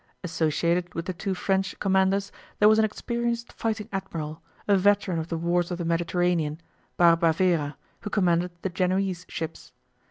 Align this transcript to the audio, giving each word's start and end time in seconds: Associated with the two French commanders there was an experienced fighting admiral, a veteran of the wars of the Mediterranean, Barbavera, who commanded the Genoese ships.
Associated 0.23 0.95
with 0.95 1.05
the 1.05 1.13
two 1.13 1.35
French 1.35 1.77
commanders 1.77 2.31
there 2.57 2.67
was 2.67 2.79
an 2.79 2.85
experienced 2.85 3.53
fighting 3.53 3.87
admiral, 3.93 4.41
a 4.67 4.75
veteran 4.75 5.19
of 5.19 5.27
the 5.27 5.37
wars 5.37 5.69
of 5.69 5.77
the 5.77 5.85
Mediterranean, 5.85 6.59
Barbavera, 6.97 7.75
who 7.99 8.09
commanded 8.09 8.49
the 8.63 8.69
Genoese 8.69 9.27
ships. 9.29 9.73